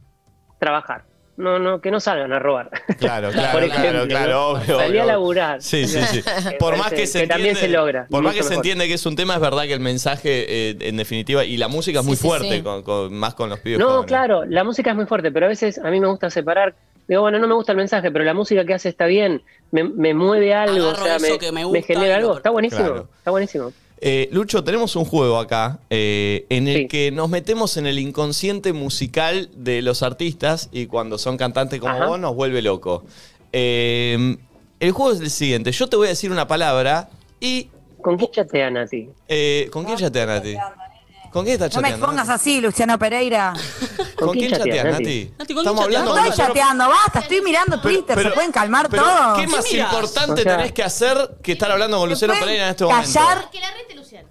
[0.59, 1.05] trabajar,
[1.37, 2.71] no, no, que no salgan a robar.
[2.99, 4.79] Claro, Por claro, ejemplo, claro, claro, obvio.
[4.79, 5.63] Salí a laburar.
[5.63, 6.23] Sí, sí, sí.
[6.45, 8.87] Me Por más que se que entiende, también se logra, Por más que se entiende
[8.89, 12.01] que es un tema, es verdad que el mensaje, eh, en definitiva, y la música
[12.01, 12.63] es muy sí, fuerte, sí.
[12.63, 14.07] con- con- más con los pibes No, jóvenes.
[14.07, 16.75] claro, la música es muy fuerte, pero a veces a mí me gusta separar
[17.09, 19.85] digo, bueno, no me gusta el mensaje, pero la música que hace está bien, me,
[19.85, 22.37] me mueve algo, Agarro o sea, me, me genera algo.
[22.39, 23.09] Está buenísimo, Claro.
[23.19, 23.73] está buenísimo.
[24.01, 26.89] Eh, Lucho, tenemos un juego acá eh, en el Sí.
[26.89, 31.95] que nos metemos en el inconsciente musical de los artistas y cuando son cantantes como
[31.95, 32.07] Ajá.
[32.07, 33.05] vos nos vuelve loco.
[33.53, 34.37] Eh,
[34.81, 35.73] el juego es el siguiente.
[35.73, 37.09] Yo te voy a decir una palabra
[37.41, 37.69] y...
[38.03, 39.09] ¿Con quién chatean a ti?
[39.29, 40.55] eh, ¿Con quién chatean, Nati?
[41.37, 42.07] ¿Con quién estás No me chateando?
[42.07, 42.41] pongas Nati?
[42.41, 43.53] así, Luciano Pereira.
[44.19, 45.31] ¿Con, quién chateas, Nati?
[45.39, 45.53] Nati?
[45.53, 48.89] ¿con Estamos quién hablando No estoy chateando, basta, estoy mirando Twitter, pero- se pueden calmar
[48.89, 49.39] pero, todos.
[49.39, 52.65] ¿Qué más importante O sea- tenés que hacer que estar hablando con ¿Se Luciano Pereira
[52.65, 53.13] en este momento?
[53.13, 53.51] callar?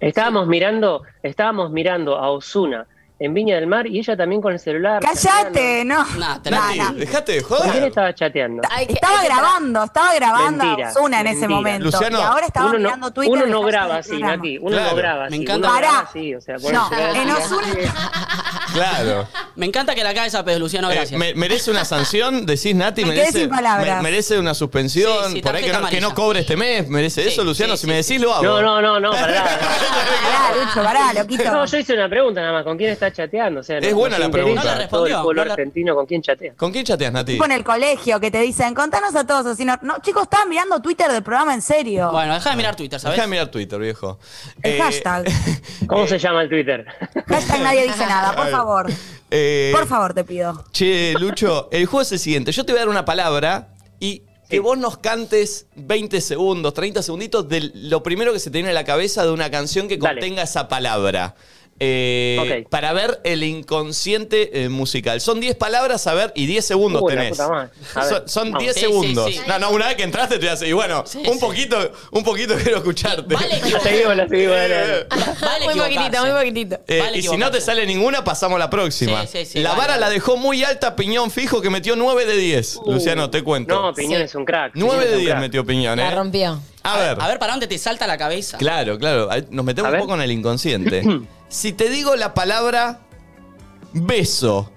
[0.00, 4.58] Estábamos mirando, estábamos mirando a Osuna en Viña del Mar y ella también con el
[4.58, 5.02] celular.
[5.02, 6.04] Cállate, no.
[6.04, 6.92] No, la Nati, no.
[6.92, 7.84] dejate de ¿Con quién joder.
[7.88, 8.62] estaba chateando?
[8.70, 11.56] Hay que- Estaba hay que grabando, estaba grabando Mentira, a Ozuna en ese mentira.
[11.56, 11.84] momento.
[11.84, 13.32] Luciano, y ahora estaba Uno mirando no, Twitter.
[13.32, 14.20] uno no graba así.
[14.20, 14.58] Nati.
[14.58, 14.90] Uno Claro.
[14.90, 15.36] no graba Me así.
[15.42, 15.68] encanta.
[15.68, 16.08] Uno graba Pará.
[16.10, 17.54] así, o sea, por No, en así.
[18.74, 19.28] Claro.
[19.56, 21.18] Me encanta que la caes a pedo, Luciano, Eh, gracias.
[21.18, 22.44] me- ¿Merece una sanción?
[22.46, 23.96] Decís, Nati, Me quedé merece, sin palabras.
[23.96, 26.14] me- merece una suspensión, Sí, sí, por ahí que no, tarjeta que no amarilla.
[26.24, 27.72] cobre este mes, ¿merece Sí, eso, Luciano?
[27.74, 28.44] sí, si sí, me decís, lo hago.
[28.44, 29.44] No, no, no, no, para.
[29.44, 31.44] Pará, Lucho, pará, loquito.
[31.50, 32.64] No, yo hice una pregunta nada más.
[32.64, 33.60] ¿Con quién está chateando?
[33.60, 34.60] O sea, Es nos buena la interesa pregunta.
[34.60, 36.52] No la Todo el respondió, pueblo no la- argentino, ¿con quién chatea?
[36.56, 37.38] ¿Con quién chateas, Nati?
[37.42, 39.46] En el colegio que te dicen, contanos a todos.
[39.46, 42.10] Así no, no, chicos, estaban mirando Twitter del programa en serio.
[42.12, 43.16] Bueno, deja de mirar Twitter, ¿sabes?
[43.16, 44.18] Deja de mirar Twitter, viejo.
[44.62, 45.24] El Eh, hashtag.
[45.86, 46.84] ¿Cómo se llama el Twitter?
[47.26, 48.86] Hashtag nadie dice nada, por favor.
[49.30, 50.64] eh, Por favor, te pido.
[50.72, 52.52] Che, Lucho, el juego es el siguiente.
[52.52, 57.02] Yo te voy a dar una palabra y que vos nos cantes 20 segundos, 30
[57.02, 59.96] segunditos de lo primero que se te viene a la cabeza de una canción que
[59.96, 60.20] Dale.
[60.20, 61.34] contenga esa palabra.
[61.78, 62.68] Eh, Ok.
[62.70, 65.20] Para ver el inconsciente eh, musical.
[65.20, 67.36] Son 10 palabras, a ver, y 10 segundos Uy, tenés.
[67.36, 67.70] Son-
[68.26, 68.62] Son vamos.
[68.62, 69.30] 10 Sí, sí, segundos.
[69.34, 69.40] sí.
[69.46, 71.38] No, no, una vez que entraste te voy a decir, y bueno, Sí, un sí.
[71.40, 73.34] poquito, un poquito quiero escucharte.
[73.34, 74.56] Vale seguimos, la seguimos.
[74.58, 75.06] Eh,
[75.40, 76.78] Vale muy poquitito, muy poquitito.
[76.88, 79.26] eh, Vale y si no te sale ninguna, pasamos a la próxima.
[79.26, 80.00] Sí, sí, sí, la vara vale.
[80.00, 82.80] la dejó muy alta Piñón Fijo que metió 9 de 10.
[82.86, 83.74] Luciano, te cuento.
[83.74, 84.24] No, Piñón Sí.
[84.24, 84.72] es un crack.
[84.74, 85.40] 9 Piñón es de un 10 crack.
[85.42, 86.04] metió Piñón, ¿eh?
[86.04, 86.60] La rompió.
[86.82, 87.18] A ver.
[87.20, 88.56] A ver, ¿para dónde te salta la cabeza?
[88.58, 89.28] Claro, claro.
[89.50, 91.02] Nos metemos un poco en el inconsciente.
[91.48, 93.00] si te digo la palabra
[93.92, 94.72] beso.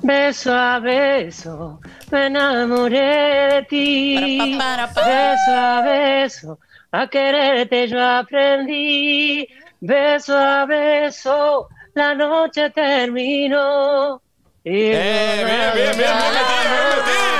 [0.00, 1.80] Beso a beso,
[2.12, 4.56] me enamoré de ti.
[4.56, 5.08] Para, pa, para, pa.
[5.08, 6.58] Beso a beso,
[6.92, 9.48] a quererte yo aprendí.
[9.80, 14.22] Beso a beso, la noche terminó.
[14.64, 15.44] Y ¡Eh!
[15.44, 17.38] Bien, bien, bien, bien metido, bien metido.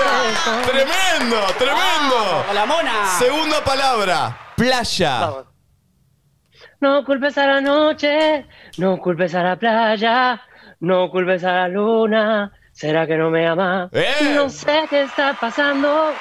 [0.66, 2.44] ¡Tremendo, tremendo!
[2.46, 3.18] ¡Con la mona!
[3.18, 4.38] Segunda palabra.
[4.56, 5.20] Playa.
[5.20, 5.57] Vamos.
[6.80, 8.46] No culpes a la noche,
[8.78, 10.40] no culpes a la playa,
[10.80, 12.52] no culpes a la luna.
[12.72, 13.88] ¿Será que no me ama?
[13.92, 14.32] ¡Eh!
[14.36, 16.12] No sé qué está pasando.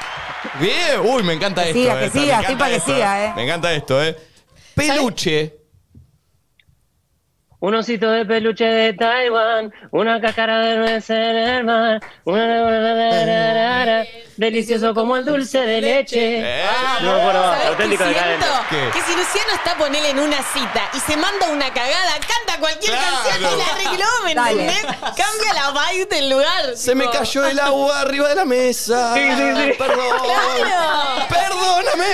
[0.60, 1.00] Bien.
[1.04, 1.80] Uy, me encanta Que esto.
[1.82, 2.00] siga, eh.
[2.00, 3.34] que Esta, me siga, que esto, eh.
[3.36, 4.15] Me encanta esto, ¿eh?
[4.76, 5.54] Peluche.
[7.60, 12.46] Un osito de peluche de Taiwán, una cáscara de nuez en el mar, una
[14.38, 16.39] delicioso como el dulce de leche.
[16.39, 16.65] Eh.
[17.02, 18.13] No me acuerdo más, ¿Sabés auténtico qué?
[18.69, 18.89] ¿Qué?
[18.93, 22.93] Que si Luciano está ponele en una cita y se manda una cagada, canta cualquier
[22.93, 23.17] Claro.
[23.23, 24.62] canción y la arregló, ¿me Dale.
[24.67, 24.97] entendés?
[25.02, 26.78] Cambia la vibe del lugar.
[26.78, 29.13] Se me cayó el agua arriba de la mesa.
[29.15, 29.73] Sí, sí, sí.
[29.78, 30.17] Perdón.
[30.23, 31.28] Claro.
[31.30, 32.06] Perdóname.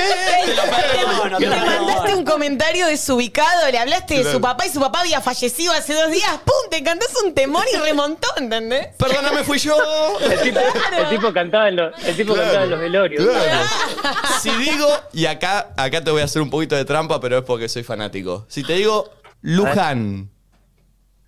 [1.40, 5.22] Le te mandaste un comentario desubicado, le hablaste de su papá y su papá había
[5.22, 6.30] fallecido hace dos días.
[6.46, 6.70] ¡Pum!
[6.70, 8.88] Te cantás un temor y remontó, ¿entendés?
[8.98, 9.76] Perdóname, fui yo.
[10.22, 10.60] El tipo,
[10.98, 12.48] el tipo cantaba en los, el tipo Claro.
[12.48, 13.24] cantaba en los velorios.
[13.26, 13.60] Claro.
[14.42, 17.44] Si digo, y acá, acá te voy a hacer un poquito de trampa, pero es
[17.44, 18.46] porque soy fanático.
[18.50, 19.10] Si te digo
[19.42, 20.30] Luján.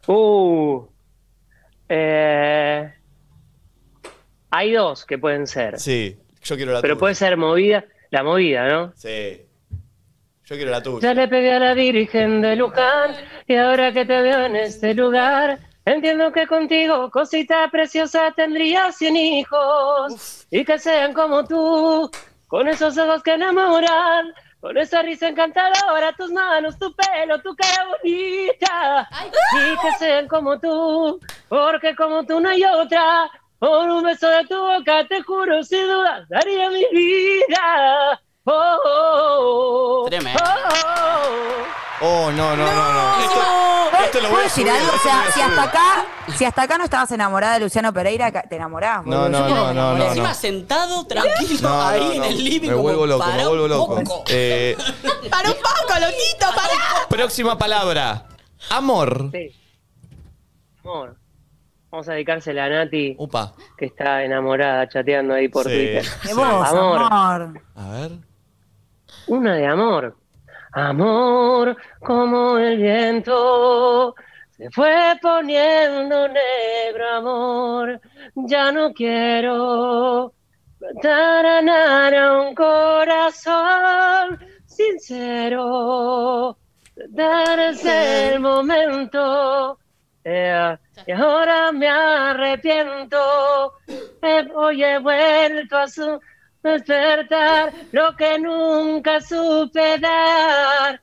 [0.07, 0.85] Uh.
[1.87, 2.91] Eh,
[4.51, 5.79] hay dos que pueden ser.
[5.79, 6.99] Sí, yo quiero la Pero tuya.
[6.99, 8.93] puede ser movida, la movida, ¿no?
[8.95, 9.41] Sí.
[10.45, 11.13] Yo quiero la Ya tuya.
[11.13, 13.15] le pegué a la Virgen de Luján
[13.47, 19.15] y ahora que te veo en este lugar, entiendo que contigo, cosita preciosa, tendría cien
[19.15, 22.09] hijos y que sean como tú,
[22.47, 27.87] con esos ojos que enamoran, con esa risa encantadora, tus manos, tu pelo, tu cara
[27.87, 29.09] bonita
[29.53, 33.29] y que sean como tú, porque como tú no hay otra.
[33.57, 38.21] Por un beso de tu boca, te juro, sin duda, daría mi vida.
[38.47, 40.39] Oh, oh, oh, Tremendo.
[40.43, 41.65] oh,
[42.01, 43.19] Oh, no, no, no, no.
[43.21, 44.79] Esto, esto lo voy ¿Puedo a decir subir.
[44.79, 44.91] algo?
[44.91, 45.45] O esto lo sea, voy a si subir.
[45.59, 46.05] hasta acá,
[46.37, 49.05] si hasta acá no estabas enamorada de Luciano Pereira, ca- te enamorás.
[49.05, 49.29] No, boludo.
[49.29, 49.99] no, Yo no, me no, enamoré.
[49.99, 50.33] no, Encima no.
[50.35, 52.25] sentado tranquilo No, ahí no, en no.
[52.25, 52.67] el living.
[52.67, 53.95] Me como, vuelvo loco, "Pará me vuelvo un loco.
[54.03, 54.23] poco".
[54.27, 54.77] Eh,
[55.31, 57.07] Para un poco, loquito, para.
[57.09, 58.27] próxima palabra.
[58.69, 59.29] Amor.
[59.31, 59.55] Sí.
[60.83, 61.15] Amor.
[61.91, 63.53] Vamos a dedicársela a Nati, Upa.
[63.77, 65.69] que está enamorada, chateando ahí por Sí.
[65.69, 66.05] Twitter.
[66.23, 67.03] De vos, Amor.
[67.09, 67.61] amor.
[67.75, 68.11] A ver.
[69.27, 70.15] Una de amor.
[70.71, 74.13] Amor como el viento.
[74.51, 78.01] Se fue poniendo negro amor.
[78.35, 80.33] ya no quiero.
[81.01, 86.57] Taranara, un corazón sincero.
[87.09, 89.79] Dar es el momento.
[90.23, 93.73] Eh, y ahora me arrepiento.
[94.21, 96.19] Eh, Hoy he vuelto a su
[96.71, 101.01] despertar lo que nunca supe dar.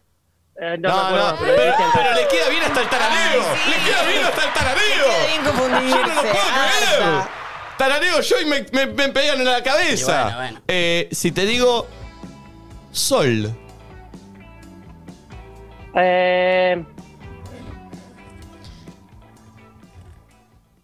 [0.61, 3.43] Eh, no, me No, acuerdo, no, pero pero, le queda bien hasta el taraneo.
[3.43, 3.71] Ay, sí.
[3.71, 5.07] Le queda bien hasta el taraneo.
[5.07, 7.03] Le queda bien confundirse, Yo no lo puedo creer.
[7.03, 7.31] harta.
[7.79, 10.23] Taraneo yo y me, me- me pegan en la cabeza.
[10.25, 10.61] Bueno, bueno.
[10.69, 11.89] Eh, si te digo
[12.93, 13.51] sol.
[15.95, 16.85] Eh,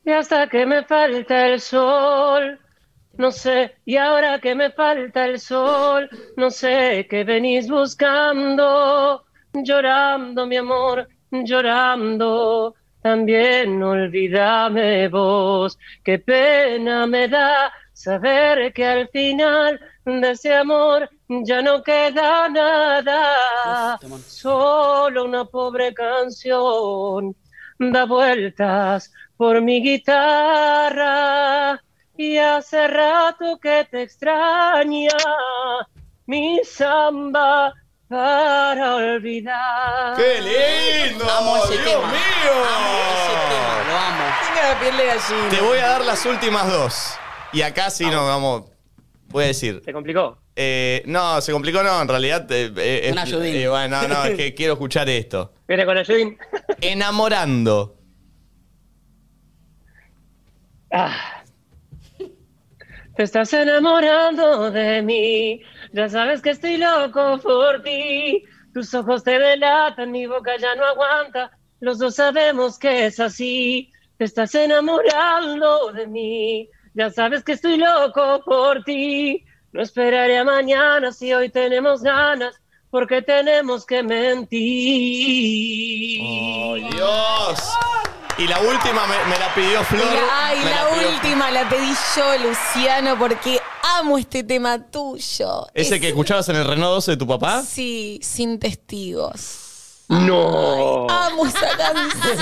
[0.04, 2.58] y hasta que me falta el sol,
[3.18, 10.46] no sé, y ahora que me falta el sol, no sé qué venís buscando, llorando
[10.46, 12.76] mi amor, llorando.
[13.02, 21.60] También olvídame vos, qué pena me da saber que al final de ese amor ya
[21.60, 27.34] no queda nada, solo una pobre canción
[27.80, 31.80] da vueltas por mi guitarra
[32.18, 35.08] y hace rato que te extraña
[36.26, 37.72] mi samba
[38.08, 40.16] para olvidar.
[40.16, 41.24] ¡Qué lindo!
[41.30, 42.08] Amo ese ¡Dios tema.
[42.08, 42.52] mío!
[42.76, 44.24] Amo ese tema, lo amo.
[44.42, 45.48] Tengo la piel de gallina.
[45.48, 47.14] Te voy a dar las últimas dos.
[47.52, 48.64] Y acá sí nos vamos.
[49.28, 49.80] Voy a decir.
[49.84, 50.38] ¿Se complicó?
[50.56, 52.50] eh, no, se complicó, no, en realidad.
[52.50, 53.54] eh, eh, Un ayudín.
[53.54, 55.52] eh, bueno, no, no, es que quiero escuchar esto.
[55.68, 56.36] Viene con Ayudín.
[56.80, 57.94] Enamorando.
[60.90, 61.37] Ah.
[63.18, 65.60] Te estás enamorando de mí,
[65.92, 68.44] ya sabes que estoy loco por ti.
[68.72, 71.50] Tus ojos te delatan, mi boca ya no aguanta.
[71.80, 73.90] Los dos sabemos que es así.
[74.18, 79.44] Te estás enamorando de mí, ya sabes que estoy loco por ti.
[79.72, 82.54] No esperaré a mañana si hoy tenemos ganas,
[82.88, 84.60] porque tenemos que mentir.
[86.22, 87.58] ¡Oh, Dios!
[88.38, 90.06] Y la última me, me la pidió Y Flor.
[90.14, 93.60] la, ay, me la pidió- última la pedí yo, Luciano, porque
[93.98, 95.66] amo este tema tuyo.
[95.74, 97.62] ¿Ese Es- que escuchabas en el Renault 12 de tu papá?
[97.62, 100.04] Sí, sin testigos.
[100.08, 101.06] No.
[101.10, 102.38] Amo esa canción.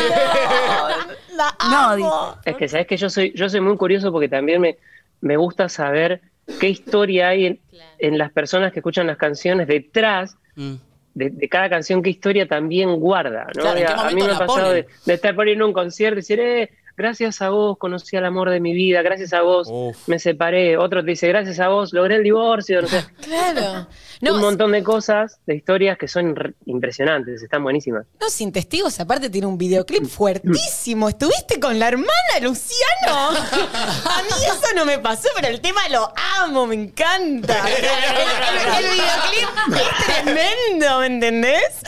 [1.34, 2.36] La No, amo.
[2.44, 4.76] Es que sabes que yo soy, yo soy muy curioso porque también me,
[5.22, 6.20] me gusta saber
[6.60, 7.60] qué historia hay en,
[7.98, 10.76] en las personas que escuchan las canciones detrás Mm.
[11.16, 13.46] De, de cada canción, qué historia también guarda.
[13.56, 13.62] ¿no?
[13.62, 15.72] Claro, ¿en Y qué a, a mí me ha pasado de, de estar poniendo un
[15.72, 19.42] concierto y decir, eh, gracias a vos conocí al amor de mi vida, gracias a
[19.42, 19.96] vos Uf.
[20.08, 20.76] me separé.
[20.78, 22.82] Otro te dice, gracias a vos logré el divorcio.
[22.82, 23.04] No sé.
[23.26, 24.34] Claro.
[24.36, 28.06] un montón de cosas, de historias que son re- impresionantes, están buenísimas.
[28.18, 31.08] no, sin testigos, aparte tiene un videoclip fuertísimo.
[31.10, 32.08] ¿Estuviste con la hermana,
[32.40, 33.28] Luciano?
[33.30, 37.58] A mí eso no me pasó, pero el tema lo amo, me encanta.
[37.68, 41.80] El, el- el videoclip es tremendo, ¿me entendés?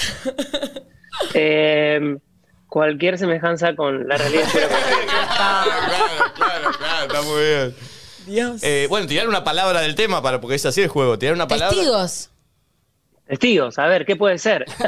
[1.35, 2.16] Eh,
[2.69, 4.45] cualquier semejanza con la realidad.
[5.39, 5.71] Claro,
[6.35, 7.75] claro, claro, está muy bien.
[8.27, 8.63] Dios.
[8.63, 11.19] Eh, bueno, tirar una palabra del tema, para, porque es así el juego.
[11.19, 11.75] Tirar una palabra.
[11.75, 12.31] Testigos.
[13.27, 14.65] Testigos, a ver, ¿qué puede ser?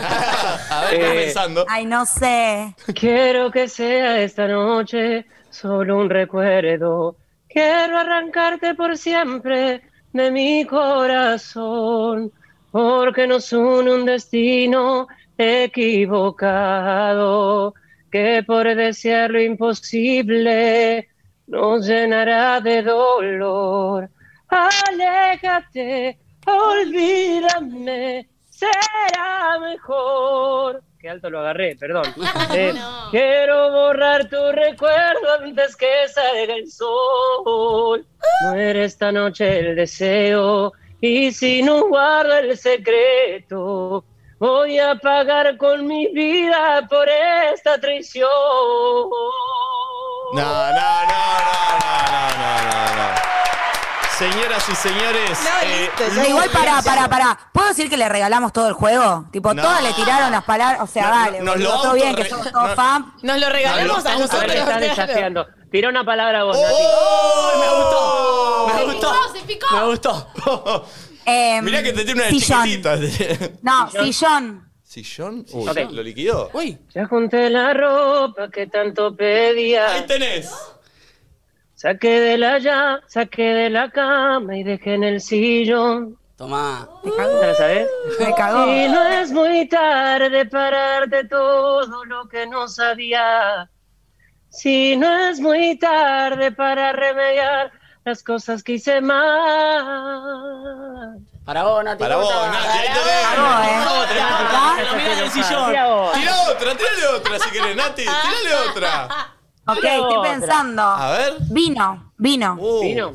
[0.70, 1.64] A ver, Eh, pensando.
[1.68, 2.74] Ay, no sé.
[2.94, 7.16] Quiero que sea esta noche solo un recuerdo.
[7.48, 12.32] Quiero arrancarte por siempre de mi corazón,
[12.70, 15.06] porque nos une un destino
[15.40, 17.74] equivocado,
[18.10, 21.08] que por desear lo imposible
[21.46, 24.10] nos llenará de dolor.
[24.48, 30.82] Aléjate, olvídame, será mejor.
[31.00, 32.04] Qué alto lo agarré, perdón.
[32.54, 32.74] Eh,
[33.10, 38.04] Quiero borrar tu recuerdo antes que salga el sol.
[38.42, 44.04] Muere esta noche el deseo y si no guardo el secreto,
[44.40, 48.28] voy a pagar con mi vida por esta traición.
[50.32, 50.72] No, no, no, no,
[52.10, 53.20] no, no, no, no.
[54.18, 55.38] Señoras y señores.
[55.42, 57.38] No, eh, listo, igual para, para, para.
[57.52, 59.24] ¿Puedo decir que le regalamos todo el juego?
[59.30, 59.62] Tipo, No.
[59.62, 60.80] todas le tiraron las palabras.
[60.82, 62.74] O sea, No, dale, no, nos lo todo bien, que somos todos no.
[62.76, 63.14] fan.
[63.22, 64.46] Nos lo regalamos No, a A ver, nosotros.
[64.48, 65.46] me están desafiando.
[65.70, 66.74] Tira una palabra vos, Nati.
[66.76, 67.52] ¡Oh!
[67.60, 68.84] Me gustó.
[68.86, 69.32] Me gustó.
[69.32, 69.66] se picó.
[69.74, 70.86] Me gustó.
[71.26, 72.64] Eh, Mirá que te tiene una sillón.
[72.64, 72.96] chiquitita.
[73.62, 74.70] No, sillón.
[74.82, 75.46] ¿Sillón?
[75.52, 75.90] Uy, Ok.
[75.92, 76.50] ¿Lo liquidó?
[76.52, 76.78] Uy.
[76.94, 79.92] Ya junté la ropa que tanto pedía.
[79.94, 80.50] Ahí tenés.
[81.74, 86.18] Saqué de la ya, saqué de la cama y dejé en el sillón.
[86.36, 86.88] Tomá.
[87.04, 87.86] ¿Ya la sabés?
[88.18, 88.66] Me cagó.
[88.66, 93.70] Y no es muy tarde para darte todo lo que no sabía.
[94.48, 97.70] Si no es muy tarde para remediar
[98.10, 99.20] las cosas que hice mal.
[101.44, 101.98] Para vos, Nati.
[102.00, 102.28] Para vos.
[102.28, 103.84] Nati, ahí te Para ves.
[103.88, 104.16] vos, eh.
[104.84, 105.68] Lo mira del sillón.
[105.68, 106.12] Mira vos.
[106.14, 108.02] Tira otra, tírale otra si querés, Nati.
[108.04, 109.08] Tírale otra.
[109.66, 110.82] Ok, estoy pensando.
[110.82, 111.34] A ver.
[111.50, 112.56] Vino, vino.
[112.58, 113.12] Uh, Vino.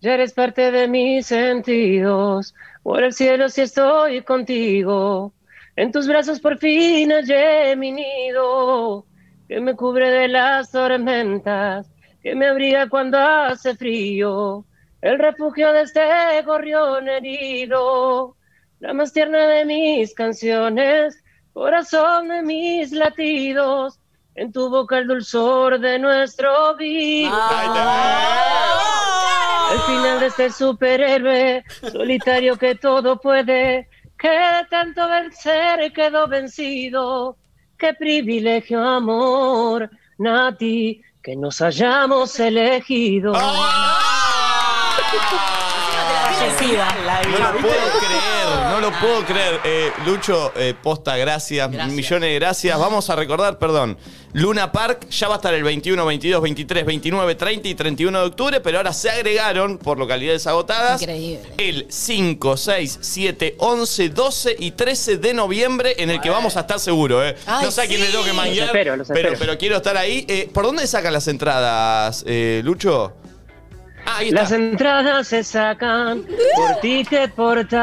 [0.00, 2.54] Ya eres parte de mis sentidos.
[2.82, 5.32] Por el cielo si estoy contigo.
[5.76, 9.06] En tus brazos por fin hallé mi nido.
[9.48, 11.90] Que me cubre de las tormentas.
[12.22, 14.64] Que me abriga cuando hace frío.
[15.00, 18.36] El refugio de este gorrión herido.
[18.80, 21.24] La más tierna de mis canciones.
[21.52, 23.98] Corazón de mis latidos.
[24.34, 27.34] En tu boca el dulzor de nuestro vino.
[29.70, 37.36] Al final de este superhéroe solitario que todo puede, que de tanto vencer quedó vencido.
[37.78, 39.88] Qué privilegio, amor,
[40.18, 43.32] Nati, que nos hayamos elegido.
[43.32, 43.40] No
[47.52, 48.37] lo puedo creer,
[48.80, 49.60] no lo puedo creer.
[49.64, 51.92] Eh, Lucho, eh, posta, gracias, Gracias.
[51.94, 52.78] millones de gracias.
[52.78, 53.96] Vamos a recordar, perdón,
[54.32, 58.26] Luna Park ya va a estar el 21, 22, 23, 29, 30 y 31 de
[58.26, 61.48] octubre, pero ahora se agregaron por localidades agotadas Increíble.
[61.56, 66.60] el 5, 6, 7, 11, 12 y 13 de noviembre en el que vamos a
[66.60, 67.26] estar seguro.
[67.26, 67.34] Eh.
[67.46, 68.12] Ay, no sé a quién le sí.
[68.12, 69.38] tengo que manguear, Los espero, los pero, espero.
[69.38, 70.24] pero quiero estar ahí.
[70.28, 73.14] Eh, ¿Por dónde sacan las entradas, eh, Lucho?
[74.10, 74.40] Ah, ahí está.
[74.42, 76.24] Las entradas se sacan
[76.56, 77.78] por ticket portal.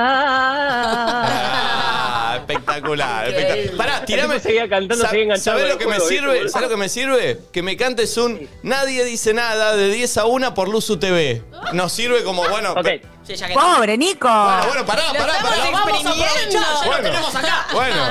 [1.28, 3.78] Ah, espectacular, espectacular.
[3.78, 4.40] Pará, tirame.
[4.40, 6.34] Seguía cantando, seguía ¿Sabés lo que me sirve?
[6.34, 6.50] ¿viste?
[6.50, 7.40] ¿Sabés lo que me sirve?
[7.54, 11.44] Que me cantes un Nadie dice nada de 10 a 1 por Luzu TV.
[11.74, 12.72] Nos sirve como, bueno.
[12.72, 12.84] Ok.
[12.84, 14.28] pe- Sí, ya que Pobre, Nico.
[14.28, 15.56] Bueno, bueno, pará, pará, pará.
[15.66, 16.14] Lo vamos a
[16.50, 17.04] ya lo Bueno.
[17.04, 17.66] tenemos acá.
[17.74, 18.04] Bueno,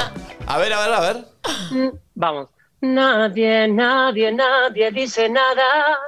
[0.47, 1.25] a ver, a ver, a ver.
[2.15, 2.49] Vamos.
[2.81, 5.99] Nadie, nadie, nadie dice nada.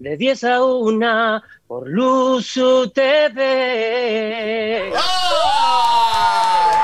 [0.00, 4.92] De 10 a 1 por Luzu TV.
[4.96, 6.82] ¡Ah!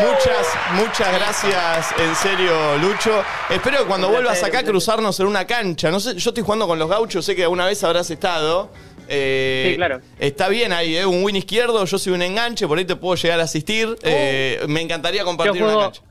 [0.00, 3.22] Muchas, muchas gracias, en serio, Lucho.
[3.50, 5.90] Espero que cuando vuelvas acá cruzarnos en una cancha.
[5.90, 8.70] No sé, yo estoy jugando con los gauchos, sé que alguna vez habrás estado.
[9.08, 10.00] Eh, Sí, claro.
[10.18, 11.04] Está bien ahí, ¿eh?
[11.04, 13.96] un win izquierdo, yo soy un enganche, por ahí te puedo llegar a asistir.
[14.02, 16.02] Eh, me encantaría compartir una cancha.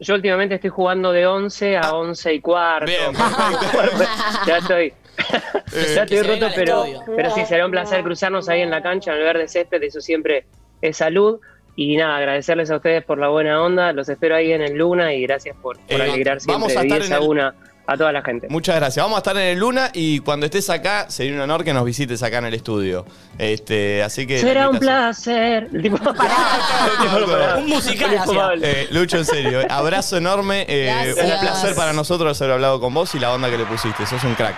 [0.00, 2.86] Yo últimamente estoy jugando de 11 a 11 y cuarto.
[2.86, 3.12] Bien,
[4.46, 4.92] ya estoy.
[5.76, 6.84] Eh, ya Que estoy roto, pero,
[7.16, 10.00] pero sí, será un placer cruzarnos ahí en la cancha, en el verde césped, eso
[10.00, 10.46] siempre
[10.80, 11.40] es salud.
[11.74, 15.12] Y nada, agradecerles a ustedes por la buena onda, los espero ahí en el Luna
[15.12, 17.28] y gracias por, por Eh, alegrar vamos siempre a de estar 10 en a el-
[17.28, 17.52] 1
[17.86, 18.46] a toda la gente.
[18.48, 19.04] Muchas gracias.
[19.04, 21.84] Vamos a estar en el Luna y cuando estés acá sería un honor que nos
[21.84, 23.04] visites acá en el estudio.
[23.38, 24.38] Este, así que.
[24.38, 25.68] Será un placer.
[25.72, 28.60] Un musical.
[28.62, 30.64] Eh, Lucho, en serio, eh, abrazo enorme.
[30.68, 34.06] eh, un placer para nosotros haber hablado con vos y la onda que le pusiste.
[34.06, 34.54] Sos un crack.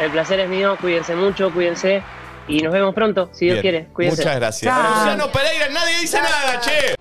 [0.00, 2.02] El placer es mío, cuídense mucho, cuídense
[2.48, 3.62] y nos vemos pronto, si Dios Bien.
[3.62, 3.86] quiere.
[3.92, 4.22] Cuídense.
[4.22, 4.74] Muchas gracias.
[4.74, 4.94] Chao.
[4.96, 6.94] Luciano Pereira, nadie dice nada, che.